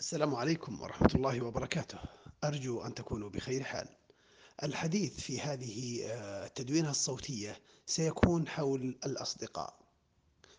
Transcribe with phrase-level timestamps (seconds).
[0.00, 1.98] السلام عليكم ورحمة الله وبركاته.
[2.44, 3.88] أرجو أن تكونوا بخير حال.
[4.62, 9.78] الحديث في هذه آه، التدوينة الصوتية سيكون حول الأصدقاء.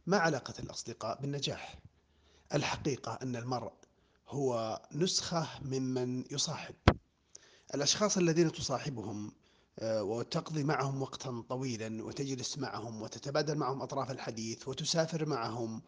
[0.08, 1.80] ما علاقة الأصدقاء بالنجاح؟
[2.54, 3.74] الحقيقة أن المرء
[4.28, 6.76] هو نسخة ممن يصاحب.
[7.76, 9.32] الأشخاص الذين تصاحبهم
[9.80, 15.82] آه، وتقضي معهم وقتا طويلا وتجلس معهم وتتبادل معهم أطراف الحديث وتسافر معهم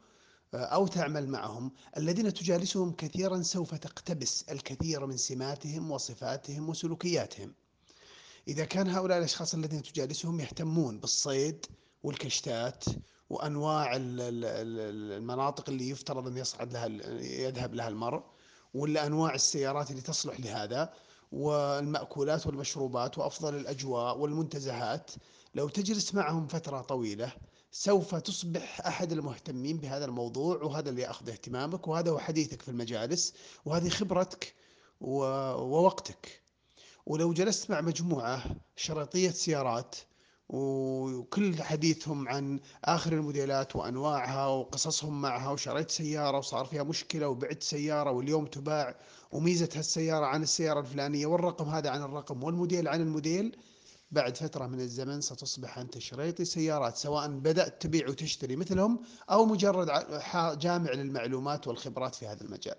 [0.53, 1.71] أو تعمل معهم.
[1.97, 7.53] الذين تجالسهم كثيرا سوف تقتبس الكثير من سماتهم وصفاتهم وسلوكياتهم.
[8.47, 11.65] إذا كان هؤلاء الأشخاص الذين تجالسهم يهتمون بالصيد
[12.03, 12.83] والكشتات
[13.29, 16.85] وأنواع المناطق اللي يفترض أن يصعد لها
[17.21, 18.23] يذهب لها المرء
[18.73, 20.93] ولا أنواع السيارات اللي تصلح لهذا
[21.31, 25.11] والمأكولات والمشروبات وأفضل الأجواء والمنتزهات
[25.55, 27.31] لو تجلس معهم فترة طويلة
[27.71, 33.33] سوف تصبح أحد المهتمين بهذا الموضوع وهذا اللي يأخذ اهتمامك وهذا هو حديثك في المجالس
[33.65, 34.53] وهذه خبرتك
[35.01, 36.41] ووقتك.
[37.05, 38.43] ولو جلست مع مجموعة
[38.75, 39.95] شرطية سيارات
[40.49, 48.11] وكل حديثهم عن آخر الموديلات وأنواعها وقصصهم معها وشريت سيارة وصار فيها مشكلة وبعت سيارة
[48.11, 48.95] واليوم تباع
[49.31, 53.57] وميزة هالسيارة عن السيارة الفلانية والرقم هذا عن الرقم والموديل عن الموديل
[54.11, 59.87] بعد فترة من الزمن ستصبح أنت شريطي سيارات سواء بدأت تبيع وتشتري مثلهم أو مجرد
[60.59, 62.75] جامع للمعلومات والخبرات في هذا المجال.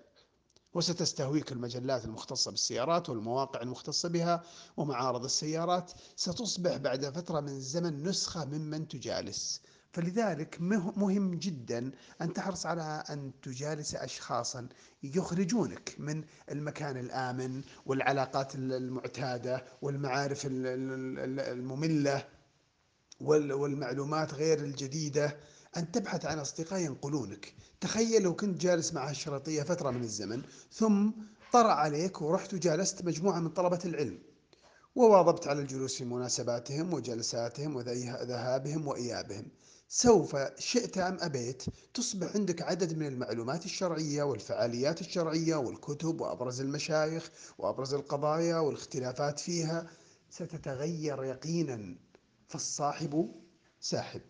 [0.73, 4.43] وستستهويك المجلات المختصة بالسيارات والمواقع المختصة بها
[4.77, 5.91] ومعارض السيارات.
[6.15, 9.61] ستصبح بعد فترة من الزمن نسخة ممن تجالس.
[9.93, 10.57] فلذلك
[10.97, 11.91] مهم جدا
[12.21, 14.67] أن تحرص على أن تجالس أشخاصا
[15.03, 22.25] يخرجونك من المكان الآمن والعلاقات المعتادة والمعارف المملة
[23.21, 25.37] والمعلومات غير الجديدة.
[25.77, 27.53] أن تبحث عن أصدقاء ينقلونك.
[27.81, 31.11] تخيل لو كنت جالس مع الشرطية فترة من الزمن ثم
[31.53, 34.19] طرأ عليك ورحت وجالست مجموعة من طلبة العلم
[34.95, 39.45] وواظبت على الجلوس في مناسباتهم وجلساتهم وذهابهم وإيابهم.
[39.95, 47.31] سوف شئت أم أبيت؟ تصبح عندك عدد من المعلومات الشرعية والفعاليات الشرعية والكتب وأبرز المشايخ
[47.57, 49.89] وأبرز القضايا والاختلافات فيها.
[50.29, 51.95] ستتغير يقينا
[52.47, 53.31] فالصاحب
[53.79, 54.21] ساحب.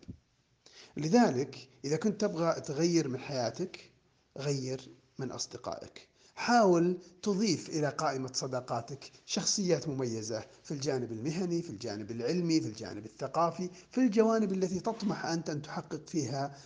[0.96, 3.90] لذلك إذا كنت تبغى تغير من حياتك
[4.38, 6.08] غير من أصدقائك.
[6.34, 13.06] حاول تضيف إلى قائمة صداقاتك شخصيات مميزة في الجانب المهني في الجانب العلمي في الجانب
[13.06, 16.56] الثقافي في الجوانب التي تطمح أنت أن تحقق فيها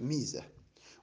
[0.00, 0.42] ميزة.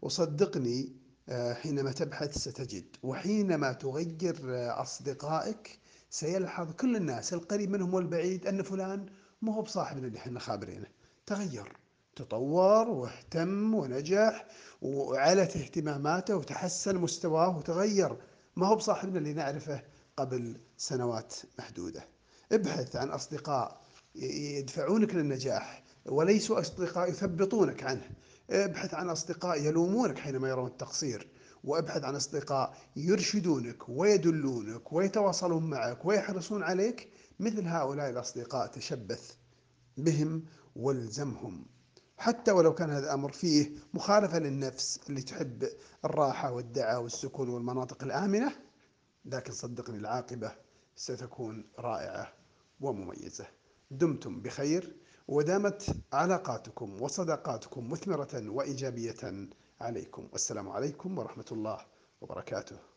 [0.01, 0.95] وصدقني
[1.29, 2.85] آه، حينما تبحث ستجد.
[3.03, 9.05] وحينما تغير آه، أصدقائك سيلحظ كل الناس القريب منهم والبعيد أن فلان
[9.41, 10.87] مو هو بصاحبنا اللي إحنا خابرينه.
[11.25, 11.82] تغير.
[12.15, 14.47] تطور واهتم ونجح
[14.81, 18.17] وعلت اهتماماته وتحسن مستواه وتغير.
[18.55, 19.83] ما هو بصاحبنا اللي نعرفه
[20.17, 22.07] قبل سنوات محدودة.
[22.51, 23.81] ابحث عن أصدقاء
[24.15, 28.09] يدفعونك للنجاح وليسوا أصدقاء يثبطونك عنه.
[28.49, 31.27] ابحث عن أصدقاء يلومونك حينما يرون التقصير.
[31.63, 37.09] وابحث عن أصدقاء يرشدونك ويدلونك ويتواصلون معك ويحرصون عليك.
[37.39, 39.31] مثل هؤلاء الأصدقاء تشبث
[39.97, 40.45] بهم
[40.75, 41.72] وألزمهم.
[42.17, 45.67] حتى ولو كان هذا الأمر فيه مخالفة للنفس اللي تحب
[46.05, 48.51] الراحة والدعة والسكون والمناطق الآمنة
[49.25, 50.51] لكن صدقني العاقبة
[50.95, 52.33] ستكون رائعة
[52.81, 53.47] ومميزة.
[53.91, 54.95] دمتم بخير
[55.27, 59.47] ودامت علاقاتكم وصداقاتكم مثمرة وإيجابية
[59.81, 60.29] عليكم.
[60.31, 61.77] والسلام عليكم ورحمة الله
[62.21, 62.92] وبركاته.